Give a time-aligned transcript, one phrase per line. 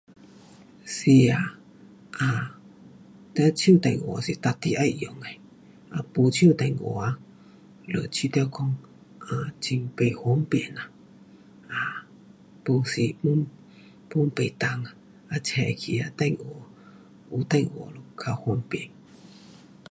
[0.83, 1.59] 是呀，
[2.13, 2.59] 啊，
[3.35, 5.27] 你手电话是定得要用的，
[6.15, 7.19] 没手电话啊，
[7.87, 8.75] 就觉得讲
[9.29, 10.81] 很不方便呐，
[11.69, 12.07] 啊，
[12.65, 13.29] 没时我
[14.09, 14.85] pun 不能，
[15.29, 16.45] 要找去那电话，
[17.31, 18.89] 有电话就较方便。